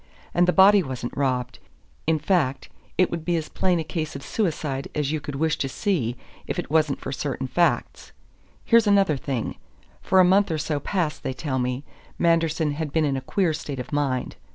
And 0.33 0.47
the 0.47 0.51
body 0.51 0.81
wasn't 0.81 1.15
robbed. 1.15 1.59
In 2.07 2.17
fact, 2.17 2.69
it 2.97 3.11
would 3.11 3.23
be 3.23 3.35
as 3.35 3.49
plain 3.49 3.77
a 3.79 3.83
case 3.83 4.15
of 4.15 4.23
suicide 4.23 4.87
as 4.95 5.11
you 5.11 5.19
could 5.21 5.35
wish 5.35 5.59
to 5.59 5.69
see, 5.69 6.17
if 6.47 6.57
it 6.57 6.71
wasn't 6.71 6.99
for 6.99 7.11
certain 7.11 7.45
facts. 7.45 8.11
Here's 8.65 8.87
another 8.87 9.15
thing: 9.15 9.57
for 10.01 10.19
a 10.19 10.23
month 10.25 10.49
or 10.49 10.57
so 10.57 10.79
past, 10.79 11.21
they 11.21 11.33
tell 11.33 11.59
me, 11.59 11.83
Manderson 12.17 12.71
had 12.71 12.91
been 12.91 13.05
in 13.05 13.15
a 13.15 13.21
queer 13.21 13.53
state 13.53 13.79
of 13.79 13.93
mind. 13.93 14.37